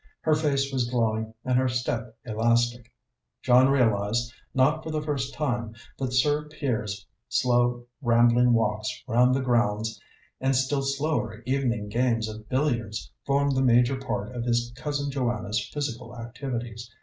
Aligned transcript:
Her 0.21 0.33
face 0.33 0.73
was 0.73 0.89
glowing 0.89 1.35
and 1.45 1.59
her 1.59 1.67
step 1.67 2.17
elastic. 2.25 2.91
John 3.43 3.69
realized, 3.69 4.33
not 4.51 4.81
for 4.81 4.89
the 4.89 5.03
first 5.03 5.31
time, 5.31 5.75
that 5.99 6.11
Sir 6.11 6.45
Piers's 6.47 7.05
slow, 7.29 7.85
rambling 8.01 8.53
walks 8.53 8.91
round 9.05 9.35
the 9.35 9.43
grounds 9.43 10.01
and 10.39 10.55
still 10.55 10.81
slower 10.81 11.43
evening 11.45 11.87
games 11.87 12.27
of 12.27 12.49
billiards 12.49 13.11
formed 13.27 13.55
the 13.55 13.61
major 13.61 13.95
part 13.95 14.33
of 14.33 14.43
his 14.43 14.73
Cousin 14.75 15.11
Joanna's 15.11 15.69
physical 15.71 16.17
activities. 16.17 16.89